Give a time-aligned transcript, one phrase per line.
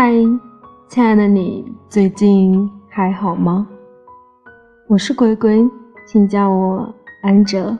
[0.00, 0.12] 嗨，
[0.86, 3.66] 亲爱的你，最近还好吗？
[4.86, 5.68] 我是鬼鬼，
[6.06, 7.76] 请叫我安哲。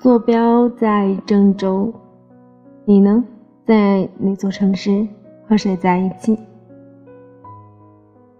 [0.00, 1.92] 坐标在郑州，
[2.86, 3.22] 你呢？
[3.66, 5.06] 在哪座城市？
[5.46, 6.38] 和谁在一起？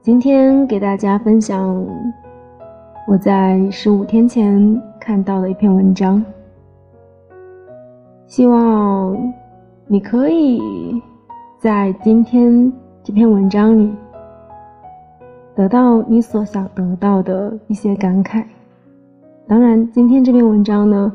[0.01, 1.87] 今天给大家分享
[3.07, 6.25] 我在十五天前看到的一篇文章，
[8.27, 9.15] 希望。
[9.91, 11.03] 你可以
[11.61, 12.73] 在今天
[13.03, 13.93] 这篇文章里
[15.57, 18.45] 得到你所想得到的一些感慨。
[19.49, 21.13] 当然，今天这篇文章呢，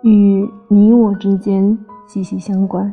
[0.00, 2.90] 与你我之间息息相关。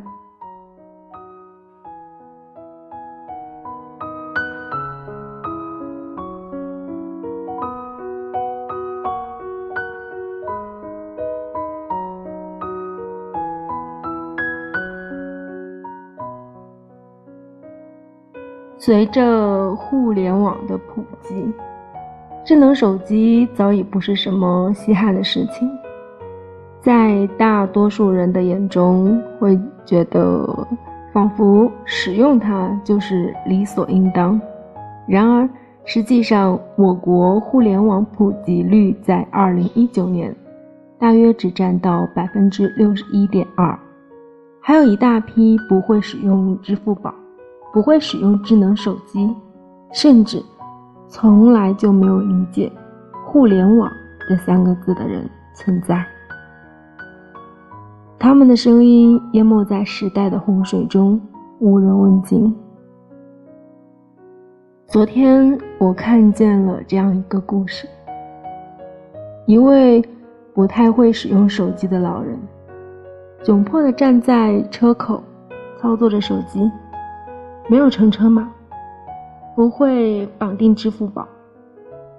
[18.84, 21.52] 随着互联网的普及，
[22.44, 25.70] 智能手机早已不是什么稀罕的事情，
[26.80, 30.44] 在大多数人的眼中，会觉得
[31.12, 34.40] 仿佛使用它就是理所应当。
[35.06, 35.48] 然而，
[35.84, 40.34] 实际上，我国互联网普及率在2019年
[40.98, 43.78] 大约只占到百分之六十一点二，
[44.60, 47.14] 还有一大批不会使用支付宝。
[47.72, 49.34] 不会使用智能手机，
[49.92, 50.42] 甚至
[51.08, 52.70] 从来就没有理解
[53.26, 53.90] “互联网”
[54.28, 56.04] 这三个字的人存在。
[58.18, 61.20] 他们的声音淹没在时代的洪水中，
[61.60, 62.54] 无人问津。
[64.86, 67.88] 昨天我看见了这样一个故事：
[69.46, 70.04] 一位
[70.52, 72.38] 不太会使用手机的老人，
[73.42, 75.22] 窘迫地站在车口，
[75.80, 76.70] 操作着手机。
[77.68, 78.50] 没有乘车码，
[79.54, 81.26] 不会绑定支付宝，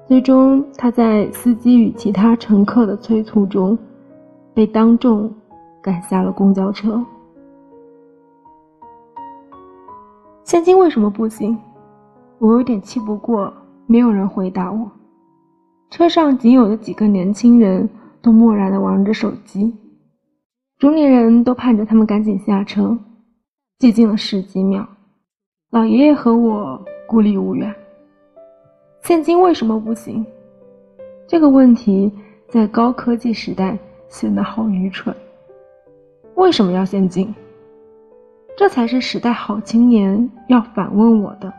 [0.08, 3.78] 最终他在司机与其他乘客的催促中，
[4.54, 5.32] 被当众
[5.82, 7.04] 赶下了公交车。
[10.44, 11.58] 现金为什么不行？
[12.40, 13.54] 我有点气不过，
[13.86, 14.92] 没有人回答我。
[15.90, 17.88] 车上仅有的几个年轻人
[18.22, 19.74] 都漠然地玩着手机，
[20.80, 22.98] 中年人都盼着他们赶紧下车。
[23.80, 24.88] 寂静了十几秒。
[25.74, 27.74] 老爷爷和我孤立无援。
[29.02, 30.24] 现金为什么不行？
[31.26, 32.14] 这个问题
[32.48, 33.76] 在高科技时代
[34.08, 35.16] 显得好愚蠢。
[36.36, 37.34] 为什么要现金？
[38.56, 41.52] 这才是时代好青年要反问我的。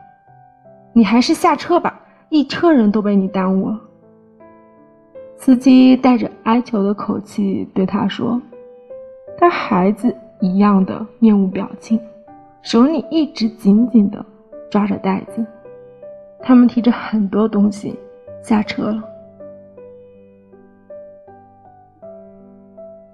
[0.93, 3.81] 你还是下车吧，一车人都被你耽误了。
[5.35, 8.41] 司机带着哀求的口气对他说，
[9.37, 11.99] 他孩子一样的面无表情。
[12.65, 14.25] 手里一直紧紧地
[14.71, 15.45] 抓着袋子，
[16.41, 17.95] 他们提着很多东西
[18.41, 19.05] 下车了。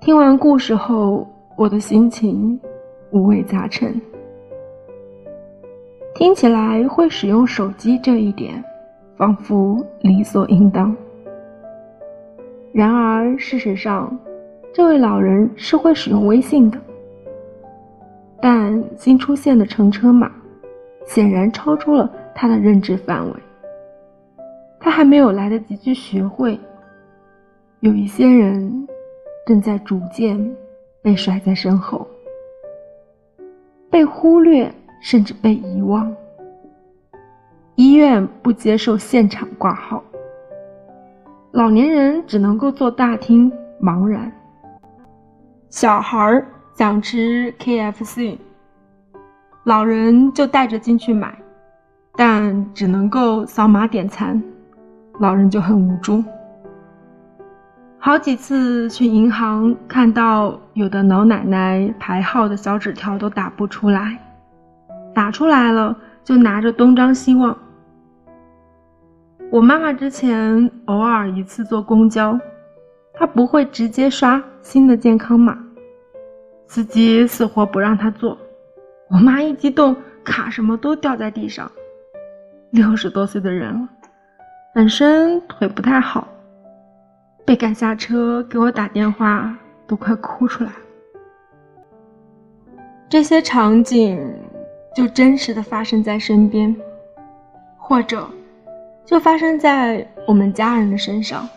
[0.01, 2.59] 听完故事后，我的心情
[3.11, 4.01] 五味杂陈。
[6.15, 8.63] 听起来会使用手机这一点，
[9.17, 10.97] 仿佛理所应当。
[12.73, 14.17] 然而事实上，
[14.73, 16.79] 这位老人是会使用微信的。
[18.43, 20.31] 但新出现的乘车码，
[21.07, 23.35] 显然超出了他的认知范围。
[24.79, 26.59] 他还没有来得及去学会。
[27.81, 28.89] 有一些人，
[29.47, 30.57] 正在逐渐
[31.03, 32.07] 被甩在身后，
[33.91, 34.73] 被忽略，
[35.03, 36.11] 甚至被遗忘。
[37.75, 40.03] 医院不接受现场挂号，
[41.53, 43.53] 老年人只能够坐大厅
[43.83, 44.33] 茫然。
[45.69, 46.47] 小孩儿。
[46.81, 48.39] 想吃 KFC，
[49.65, 51.37] 老人就带着进去买，
[52.17, 54.43] 但只能够扫码点餐，
[55.19, 56.25] 老人就很无助。
[57.99, 64.19] 好几次去银行，看到有的老奶奶排号的小纸条都打不出来，
[65.15, 65.95] 打出来了
[66.25, 67.55] 就拿着东张西望。
[69.51, 72.41] 我妈妈之前偶尔一次坐公交，
[73.13, 75.59] 她不会直接刷新的健康码。
[76.71, 78.39] 司机死活不让他坐，
[79.09, 81.69] 我妈一激动，卡什么都掉在地上。
[82.71, 83.89] 六十多岁的人了，
[84.73, 86.29] 本身腿不太好，
[87.45, 89.53] 被赶下车，给我打电话
[89.89, 90.77] 都快哭出来了。
[93.09, 94.33] 这些场景
[94.95, 96.73] 就真实的发生在身边，
[97.77, 98.31] 或者
[99.05, 101.49] 就发生在我们家人的身上。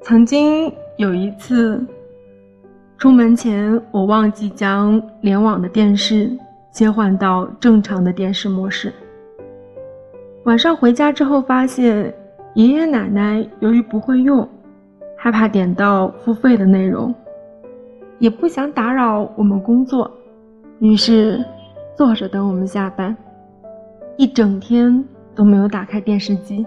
[0.00, 1.86] 曾经有一次。
[3.02, 6.30] 出门前，我忘记将联网的电视
[6.70, 8.92] 切换到正常的电视模式。
[10.44, 12.14] 晚上回家之后，发现
[12.54, 14.48] 爷爷奶奶由于不会用，
[15.16, 17.12] 害怕点到付费的内容，
[18.20, 20.08] 也不想打扰我们工作，
[20.78, 21.44] 于是
[21.96, 23.16] 坐着等我们下班，
[24.16, 25.04] 一整天
[25.34, 26.64] 都没有打开电视机。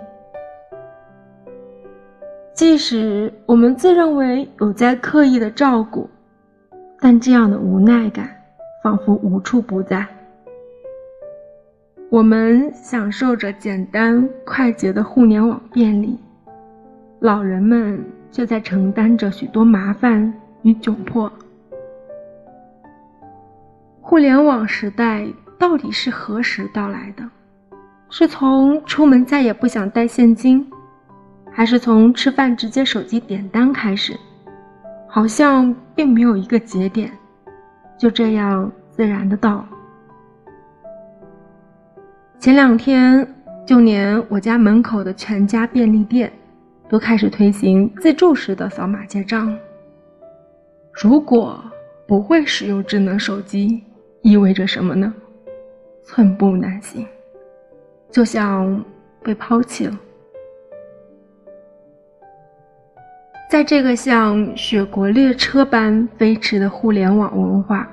[2.54, 6.10] 即使我们自认为有在刻意的照顾，
[7.00, 8.30] 但这样的无奈感
[8.83, 10.06] 仿佛无处不在。
[12.09, 16.18] 我们享受着简单快捷的互联网便利，
[17.19, 21.31] 老人们却在承担着许多麻烦与窘迫。
[24.01, 25.27] 互联网时代
[25.57, 27.24] 到底是何时到来的？
[28.09, 30.65] 是从出门再也不想带现金？
[31.51, 34.18] 还是从吃饭直接手机点单开始，
[35.15, 37.09] 好像并没有一个节点，
[37.97, 39.65] 就这样自然的到。
[42.38, 43.25] 前两天，
[43.65, 46.29] 就连我家门口的全家便利店，
[46.89, 49.57] 都开始推行自助式的扫码结账。
[50.91, 51.63] 如果
[52.06, 53.81] 不会使用智能手机，
[54.21, 55.13] 意味着什么呢？
[56.03, 57.07] 寸步难行，
[58.12, 58.83] 就像
[59.23, 59.97] 被抛弃了。
[63.56, 67.88] 在这个像雪国列车般飞驰的互联网文化，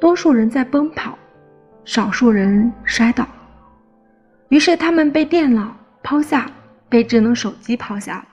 [0.00, 1.18] 多数人在奔跑，
[1.84, 3.28] 少数人摔倒，
[4.48, 6.50] 于是他们被电脑抛下，
[6.88, 8.26] 被智能手机抛下，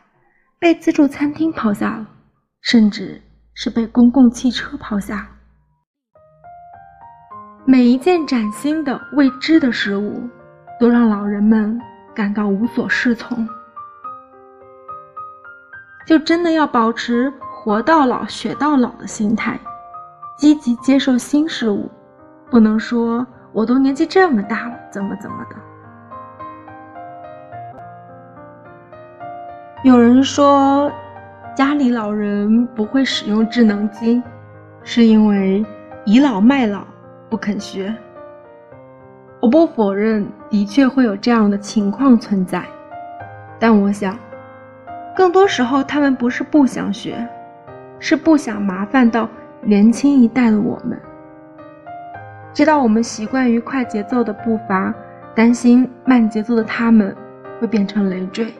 [0.58, 2.06] 被自助餐厅抛下，
[2.62, 3.22] 甚至
[3.54, 5.28] 是被公共汽车抛下。
[7.66, 10.24] 每一件崭新的未知的事物，
[10.80, 11.78] 都让老人们
[12.16, 13.46] 感到无所适从。
[16.08, 19.60] 就真的要保持活到老学到老的心态，
[20.38, 21.92] 积极接受新事物，
[22.50, 25.56] 不能说我都年纪这么大了，怎么怎么的。
[29.84, 30.90] 有人说，
[31.54, 34.24] 家里老人不会使用智能机，
[34.84, 35.66] 是因为
[36.06, 36.88] 倚老卖老
[37.30, 37.94] 不肯学。
[39.42, 42.64] 我不否认，的确会有这样的情况存在，
[43.60, 44.18] 但我想。
[45.18, 47.28] 更多时候，他们不是不想学，
[47.98, 49.28] 是不想麻烦到
[49.62, 50.96] 年轻一代的我们。
[52.54, 54.94] 知道我们习惯于快节奏的步伐，
[55.34, 57.16] 担心慢节奏的他们
[57.60, 58.54] 会变成累赘。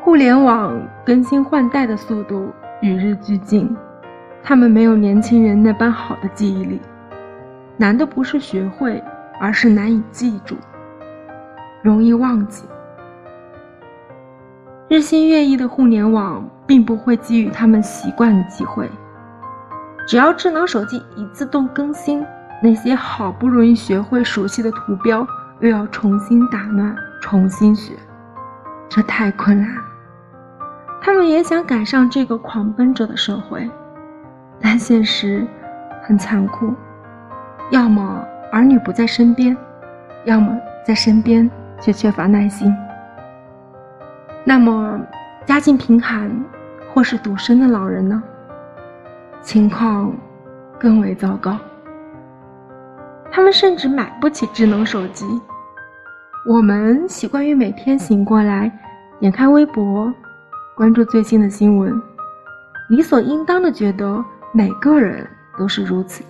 [0.00, 2.48] 互联网更新换代的速度
[2.80, 3.76] 与日俱进，
[4.44, 6.80] 他们没有年轻人那般好的记忆力。
[7.76, 9.02] 难的不是学会，
[9.40, 10.54] 而是难以记住，
[11.82, 12.64] 容易忘记。
[14.88, 18.90] 日新月异的互联网并不会给予他们习惯的机会。
[20.06, 22.24] 只要智能手机一自动更新，
[22.62, 25.26] 那些好不容易学会熟悉的图标
[25.60, 27.92] 又要重新打乱、重新学，
[28.88, 29.82] 这太困难了。
[31.02, 33.70] 他们也想赶上这个狂奔着的社会，
[34.58, 35.46] 但现实
[36.02, 36.72] 很残酷：
[37.70, 39.54] 要么儿女不在身边，
[40.24, 40.50] 要么
[40.82, 41.48] 在身边
[41.78, 42.74] 却缺乏耐心。
[44.48, 44.98] 那么，
[45.44, 46.34] 家境贫寒
[46.90, 48.22] 或是独身的老人呢？
[49.42, 50.10] 情况
[50.80, 51.58] 更为糟糕。
[53.30, 55.26] 他们甚至买不起智能手机。
[56.48, 58.72] 我们习惯于每天醒过来，
[59.20, 60.10] 点开微博，
[60.74, 61.92] 关注最新的新闻，
[62.88, 65.28] 理所应当的觉得每个人
[65.58, 66.24] 都是如此。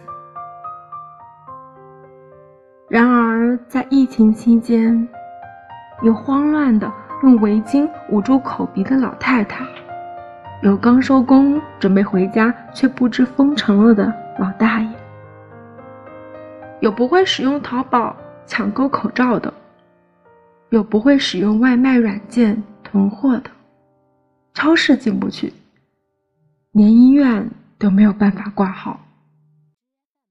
[2.89, 5.09] 然而，在疫情期间，
[6.03, 6.93] 有慌乱的。
[7.23, 9.67] 用围巾捂住口鼻的老太太，
[10.63, 14.89] 有刚收工准备回家却不知封城了的老大爷，
[16.81, 19.53] 有不会使用淘宝抢购口罩的，
[20.71, 23.51] 有不会使用外卖软件囤货的，
[24.55, 25.53] 超市进不去，
[26.71, 29.01] 连医院都没有办法挂号，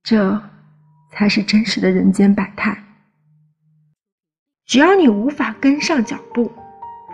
[0.04, 0.42] 这
[1.12, 2.82] 才是真实的人间百态。
[4.66, 6.50] 只要你无法跟上脚步。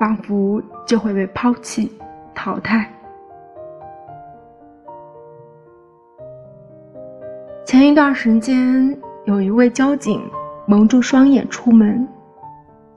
[0.04, 1.90] 仿佛就会被抛弃、
[2.36, 2.86] 淘汰。
[7.66, 10.22] 前一段时间，有一位交警
[10.66, 12.06] 蒙住双眼出门，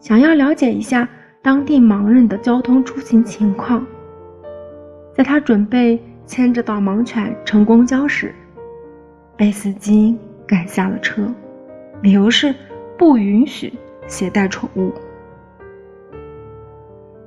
[0.01, 1.09] 想要了解一下
[1.41, 3.87] 当地盲人的交通出行情况。
[5.15, 8.35] 在他准备牵着导盲犬乘公交时，
[9.37, 11.33] 被司机赶下了车，
[12.03, 12.53] 理由是
[12.99, 13.73] 不允许
[14.09, 14.93] 携带宠物。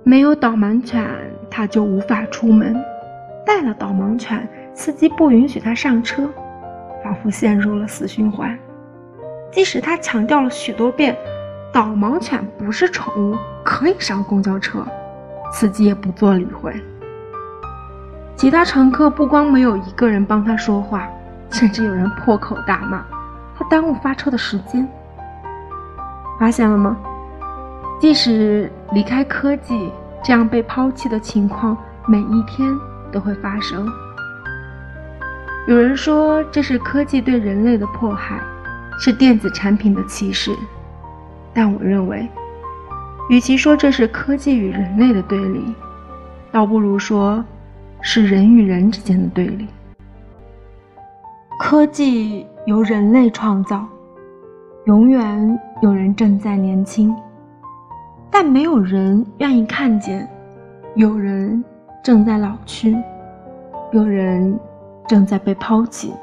[0.09, 1.07] 没有导盲犬，
[1.51, 2.73] 他就无法出门；
[3.45, 6.27] 带了导盲犬，司机不允许他上车。
[7.03, 8.57] 仿佛陷入了死循环。
[9.51, 11.15] 即使他强调了许多遍，
[11.71, 14.83] 导盲犬不是宠物，可以上公交车，
[15.53, 16.73] 司机也不做理会。
[18.35, 21.07] 其他乘客不光没有一个人帮他说话，
[21.51, 23.05] 甚至有人破口大骂
[23.55, 24.89] 他耽误发车的时间。
[26.39, 26.97] 发现了吗？
[28.01, 29.91] 即使离开科技，
[30.23, 32.69] 这样被抛弃的情况每一天
[33.11, 33.87] 都会发生。
[35.67, 38.41] 有人说这是科技对人类的迫害，
[38.99, 40.55] 是电子产品的歧视，
[41.53, 42.27] 但我认为，
[43.29, 45.73] 与其说这是科技与人类的对立，
[46.51, 47.43] 倒不如说
[48.01, 49.67] 是人与人之间的对立。
[51.59, 53.85] 科技由人类创造，
[54.85, 57.15] 永远有人正在年轻。
[58.31, 60.29] 但没有人愿意看见，
[60.95, 61.63] 有人
[62.03, 62.95] 正在老去，
[63.91, 64.57] 有人
[65.07, 66.13] 正在被抛弃。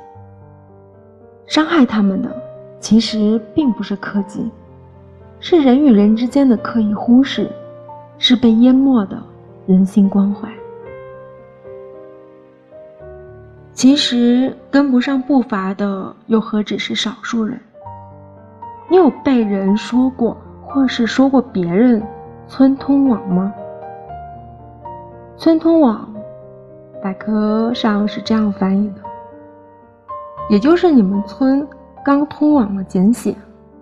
[1.46, 2.34] 伤害他们的
[2.80, 4.50] 其实并不是科技，
[5.40, 7.50] 是人与人之间的刻意忽视，
[8.18, 9.22] 是被淹没的
[9.66, 10.48] 人性关怀。
[13.72, 17.60] 其实跟不上步伐的又何止是少数人？
[18.88, 20.36] 你有被人说过？
[20.76, 22.06] 或是说过别人
[22.46, 23.50] 村通网吗？
[25.38, 26.14] 村通网，
[27.02, 29.00] 百科上是这样翻译的，
[30.50, 31.66] 也就是你们村
[32.04, 33.34] 刚通网的简写。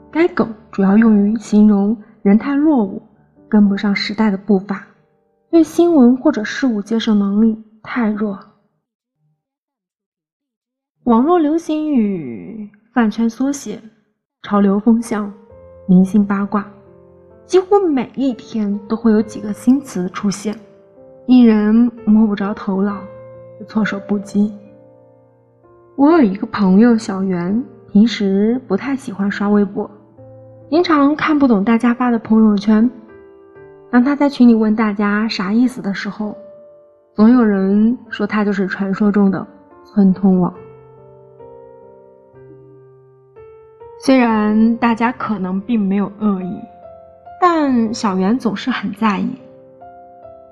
[0.08, 3.02] 该梗主要用于形容人太落伍，
[3.48, 4.86] 跟不上时代的步伐，
[5.50, 8.38] 对新闻或者事物接受能力太弱。
[11.06, 13.82] 网络流行语、饭圈缩写、
[14.42, 15.32] 潮流风向、
[15.88, 16.64] 明星八卦。
[17.46, 20.54] 几乎每一天都会有几个新词出现，
[21.26, 22.98] 令人摸不着头脑，
[23.68, 24.52] 措手不及。
[25.96, 29.88] 我有一个朋友小袁，平时不太喜欢刷微博，
[30.70, 32.90] 经常看不懂大家发的朋友圈。
[33.90, 36.36] 当他在群里问大家啥意思的时候，
[37.14, 39.46] 总有人说他就是传说中的
[39.84, 40.52] 村通网。
[44.00, 46.58] 虽然大家可能并没有恶意。
[47.40, 49.28] 但小袁总是很在意，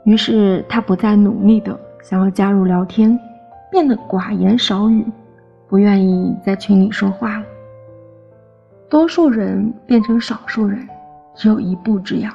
[0.05, 3.19] 于是他不再努力的想要加入聊天，
[3.71, 5.07] 变得寡言少语，
[5.69, 7.45] 不愿意在群里说话了。
[8.91, 10.87] 多数人变成少数人，
[11.35, 12.31] 只有一步之遥。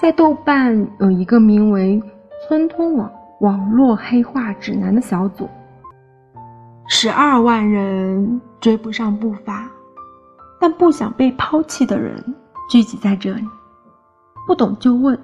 [0.00, 2.02] 在豆瓣有一个名为
[2.48, 5.48] “村通网网络黑化指南”的小组，
[6.88, 9.70] 十二万人追不上步伐，
[10.58, 12.20] 但不想被抛弃的人。
[12.72, 13.46] 聚集在这里，
[14.46, 15.18] 不懂就问，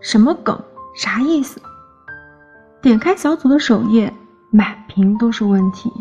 [0.00, 0.58] 什么梗，
[0.94, 1.60] 啥意思？
[2.80, 4.10] 点开小组的首页，
[4.50, 5.92] 满屏都是问题。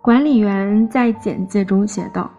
[0.00, 2.30] 管理员在简介中写道：“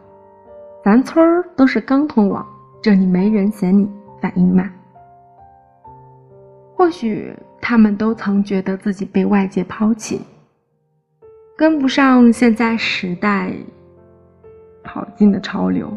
[0.84, 2.44] 咱村儿都是刚通网，
[2.82, 3.88] 这里没人嫌你
[4.20, 4.68] 反应慢。”
[6.76, 10.20] 或许他们都曾觉得自己被外界抛弃，
[11.56, 13.54] 跟不上现在时代
[14.84, 15.96] 跑进的潮流。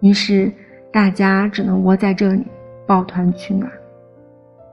[0.00, 0.50] 于是，
[0.90, 2.46] 大家只能窝在这里
[2.86, 3.70] 抱团取暖。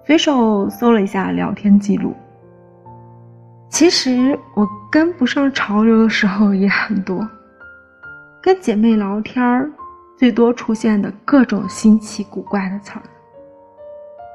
[0.05, 2.13] 随手搜了一下聊天记录，
[3.69, 7.27] 其实我跟不上潮流的时候也很多。
[8.41, 9.69] 跟姐妹聊天儿，
[10.17, 13.03] 最多出现的各种新奇古怪的词儿，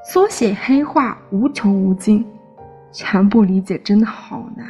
[0.05, 2.23] 缩写黑话无穷无尽，
[2.91, 4.67] 全部理解真的好难。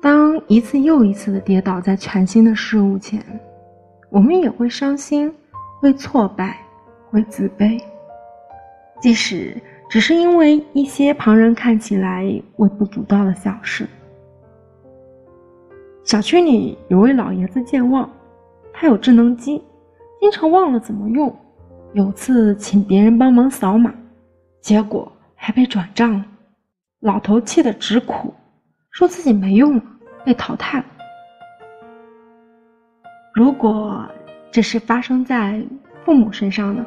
[0.00, 3.22] 当一次又一次的跌倒在全新的事物前。
[4.10, 5.32] 我们也会伤心，
[5.80, 6.58] 会挫败，
[7.10, 7.82] 会自卑，
[9.00, 12.24] 即使只是因为一些旁人看起来
[12.56, 13.86] 微不足道的小事。
[16.04, 18.08] 小区里有位老爷子健忘，
[18.72, 19.62] 他有智能机，
[20.20, 21.34] 经常忘了怎么用。
[21.92, 23.92] 有次请别人帮忙扫码，
[24.60, 26.24] 结果还被转账了，
[27.00, 28.32] 老头气得直哭，
[28.90, 29.82] 说自己没用了，
[30.24, 30.84] 被淘汰了。
[33.36, 34.02] 如果
[34.50, 35.62] 这是发生在
[36.06, 36.82] 父母身上呢，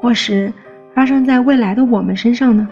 [0.00, 0.50] 或是
[0.94, 2.66] 发生在未来的我们身上呢？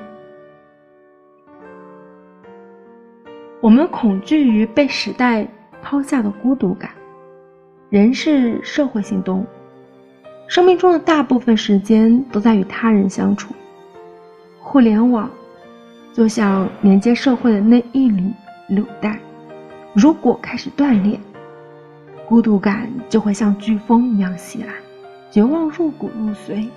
[3.61, 5.47] 我们恐惧于被时代
[5.83, 6.91] 抛下的孤独感。
[7.91, 9.47] 人是社会性动物，
[10.47, 13.53] 生命中的大部分时间都在与他人相处。
[14.59, 15.31] 互联网
[16.15, 18.33] 就像连接社会的那一缕
[18.71, 19.21] 纽带，
[19.95, 21.21] 如果开始断裂。
[22.29, 24.75] 孤独感就会像飓风一样袭来，
[25.31, 26.69] 绝望入骨入髓。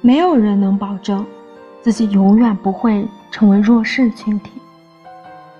[0.00, 1.24] 没有人能保证
[1.82, 4.52] 自己永远不会成为弱势群体，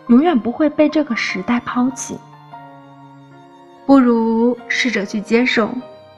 [0.08, 2.16] 永远不会被这个时代抛弃。
[3.84, 5.68] 不如试着去接受，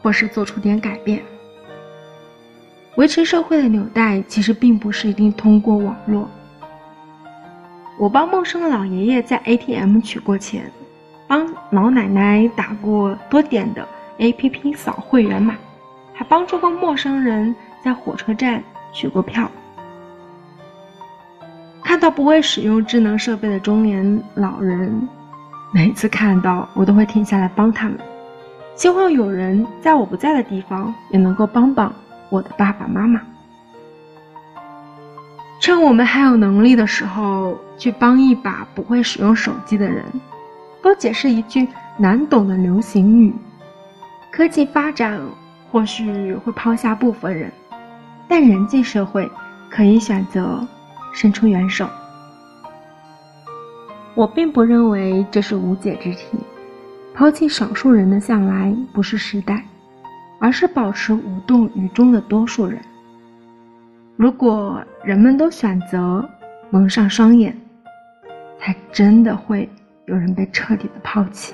[0.01, 1.21] 或是做出点改变。
[2.95, 6.31] 维持社会的纽带其实并不是一定通过网络。
[7.99, 10.71] 我帮陌生的老爷爷在 ATM 取过钱，
[11.29, 13.87] 帮老奶奶打过多点的
[14.19, 15.55] APP 扫会员码，
[16.15, 19.51] 还帮助过陌生人在火车站取过票。
[21.83, 25.09] 看到不会使用智能设备的中年老人，
[25.73, 27.99] 每次看到我都会停下来帮他们，
[28.75, 31.93] 希望有人在我不在的地方也能够帮帮
[32.29, 33.21] 我的爸爸妈妈。
[35.59, 40.05] 趁我们还有能力的时候，去帮一把不会使用手机的人，
[40.87, 41.67] 多解释一句
[41.97, 43.35] 难懂的流行语。
[44.31, 45.21] 科技发展
[45.69, 47.51] 或许会抛下部分人，
[48.29, 49.29] 但人际社会
[49.69, 50.65] 可以选择
[51.13, 51.89] 伸出援手。
[54.15, 56.39] 我并不认为这是无解之题。
[57.13, 59.65] 抛弃少数人的向来不是时代，
[60.39, 62.79] 而是保持无动于衷的多数人。
[64.15, 66.25] 如果人们都选择
[66.71, 67.59] 蒙上双眼，
[68.61, 69.69] 才真的会
[70.07, 71.53] 有人被彻底的抛弃。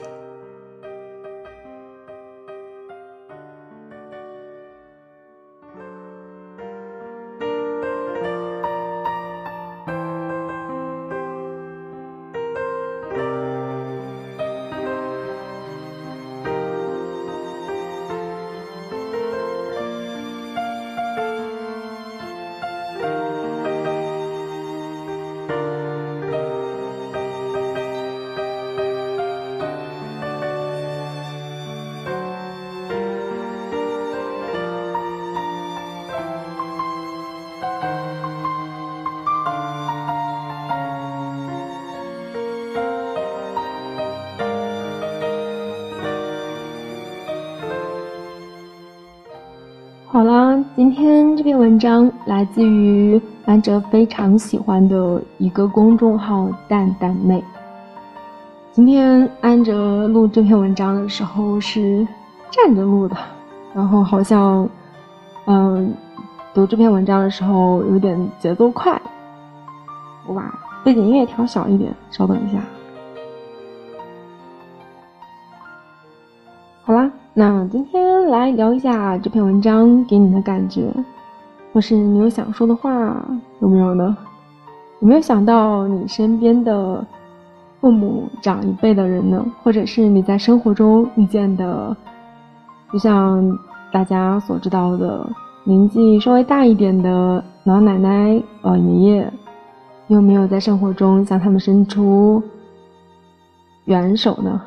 [50.74, 57.44] 今天这篇文章来自于安哲非常喜欢的一个公众号“蛋蛋妹”。
[58.72, 62.08] 今天安哲录这篇文章的时候是
[62.50, 63.14] 站着录的，
[63.74, 64.66] 然后好像，
[65.44, 65.92] 嗯，
[66.54, 68.98] 读这篇文章的时候有点节奏快。
[70.26, 72.58] 我把背景音乐调小一点，稍等一下。
[77.34, 80.92] 那今天来聊一下这篇文章给你的感觉，
[81.72, 83.24] 或是你有想说的话，
[83.60, 84.14] 有没有呢？
[85.00, 87.02] 有没有想到你身边的
[87.80, 89.42] 父母长一辈的人呢？
[89.62, 91.96] 或者是你在生活中遇见的，
[92.92, 93.58] 就像
[93.90, 95.26] 大家所知道的，
[95.64, 99.32] 年纪稍微大一点的老奶奶、老爷爷，
[100.08, 102.42] 有没有在生活中向他们伸出
[103.86, 104.60] 援手呢？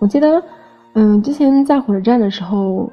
[0.00, 0.42] 我记得。
[0.94, 2.90] 嗯，之前在火车站的时候，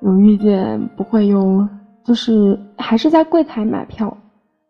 [0.00, 1.66] 有遇见不会用，
[2.04, 4.14] 就是还是在柜台买票，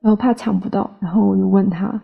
[0.00, 2.00] 然后怕抢不到，然后我就问他，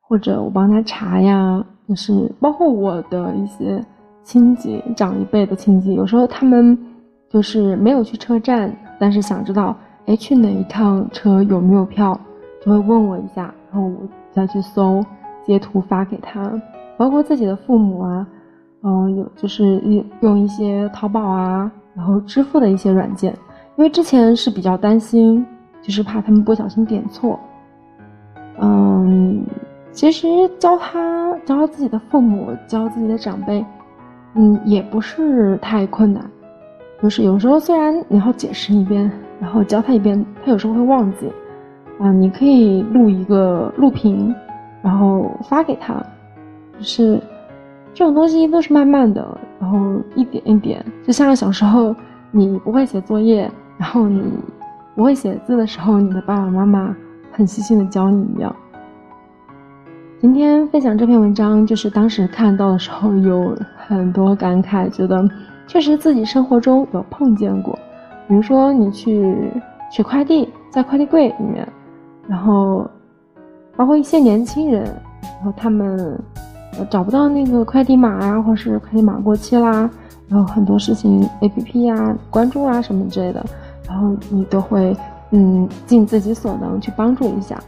[0.00, 3.82] 或者我帮他查呀，就是包括我的一些
[4.22, 6.76] 亲戚，长一辈的亲戚，有时候他们
[7.30, 12.18] 就是没有去车站，但是想知道，哎，去哪一趟车有没有票，
[12.62, 13.96] 就会问我一下，然后我
[14.30, 15.02] 再去搜
[15.46, 16.52] 截图发给他，
[16.98, 18.26] 包括自己的父母啊。
[18.88, 23.30] 嗯，有就是用用一些淘宝啊，然后支付的一些软件，
[23.76, 25.44] 因为之前是比较担心，
[25.82, 27.38] 就是怕他们不小心点错。
[28.58, 29.44] 嗯，
[29.92, 30.26] 其实
[30.58, 33.62] 教他教自己的父母教自己的长辈，
[34.34, 36.24] 嗯，也不是太困难。
[37.02, 41.30] 就是有时候虽然你要解释一遍，然后教他一遍，他有时候会忘记。
[41.98, 44.34] 啊，你可以录一个录屏，
[44.80, 46.02] 然后发给他，
[46.78, 47.20] 就是。
[47.98, 51.92] 这种东西都是慢慢的，然后一点一点，就像小时候
[52.30, 54.22] 你不会写作业，然后你
[54.94, 56.94] 不会写字的时候，你的爸爸妈妈
[57.32, 58.54] 很细心的教你一样。
[60.20, 65.28] 今天分享这篇文章，就是当时看到的时候有很多感慨，觉得
[65.66, 67.76] 确实自己生活中有碰见过，
[68.28, 69.50] 比如说你去
[69.90, 71.66] 取快递，在快递柜里面，
[72.28, 72.88] 然后
[73.74, 76.16] 包括一些年轻人，然后他们。
[76.86, 79.88] 找不到那个快递码啊，或是快递码过期啦，
[80.28, 83.44] 然后很多事情 A P P 呀、关注啊什么之类的，
[83.88, 84.96] 然后你都会
[85.30, 87.58] 嗯尽自己所能去帮助一下。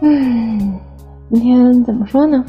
[0.00, 0.74] 嗯，
[1.30, 2.44] 今天怎么说呢？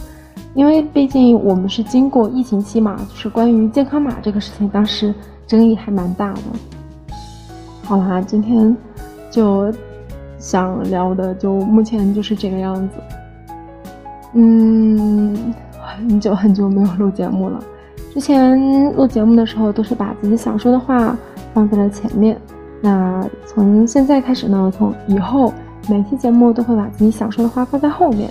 [0.54, 5.14] 因为毕竟我们是经过疫情期嘛，就是关于健康码这个事情，当时
[5.48, 6.42] 争议还蛮大的。
[7.84, 8.76] 好啦，今天
[9.30, 9.74] 就
[10.38, 12.96] 想聊的就目前就是这个样子。
[14.34, 17.60] 嗯，很久很久没有录节目了。
[18.14, 21.18] 之前录节目的时候都是把自己想说的话
[21.54, 22.40] 放在了前面。
[22.82, 25.54] 那从现在开始呢，从以后
[25.88, 28.30] 每期节目都会把自己想说的话放在后面。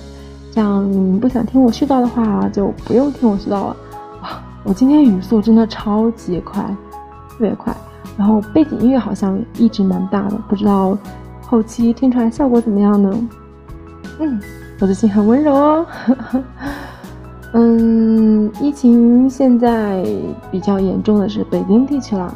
[0.53, 3.77] 这样你们不想听我絮叨的话，就不用听我絮叨了。
[4.21, 6.63] 啊，我今天语速真的超级快，
[7.31, 7.75] 特别快。
[8.19, 10.99] 然后背景音乐好像一直蛮大的，不知道
[11.47, 13.29] 后期听出来效果怎么样呢？
[14.19, 14.41] 嗯，
[14.81, 15.87] 我的心很温柔哦。
[17.53, 20.05] 嗯，疫情现在
[20.51, 22.35] 比较严重的是北京地区了。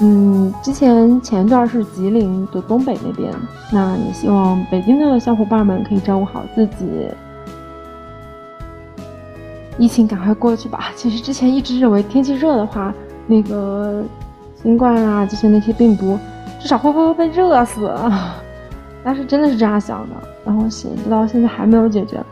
[0.00, 3.32] 嗯，之前前一段是吉林的东北那边，
[3.72, 6.86] 那也希望北京的小伙伴们可以照顾好自己，
[9.78, 10.90] 疫情赶快过去吧。
[10.96, 12.92] 其实之前一直认为天气热的话，
[13.26, 14.04] 那个。
[14.62, 16.16] 新冠啊，这些那些病毒，
[16.60, 17.92] 至少会不会被热死？
[19.02, 20.14] 但是真的是这样想的。
[20.44, 22.22] 然后谁知道现在还没有解决？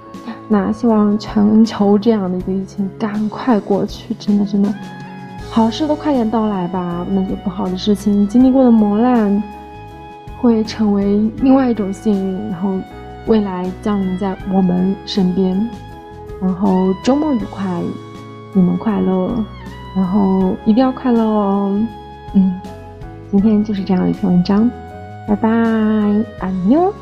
[0.49, 4.75] 那希望全球这样的一个疫情赶快过去，真的真的，
[5.49, 7.07] 好事都快点到来吧。
[7.09, 9.43] 那些不好的事情经历过的磨难，
[10.41, 12.75] 会成为另外一种幸运，然后
[13.27, 15.69] 未来降临在我们身边。
[16.43, 17.81] 然后周末愉快，
[18.53, 19.31] 你们快乐，
[19.95, 21.79] 然后一定要快乐哦。
[22.35, 22.61] 嗯，
[23.31, 24.69] 今天就是这样一篇文章，
[25.29, 25.49] 拜拜，
[26.41, 26.93] 安妞。